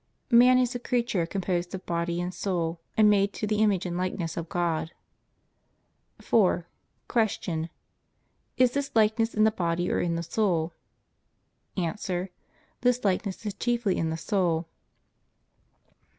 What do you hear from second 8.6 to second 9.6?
this likeness in the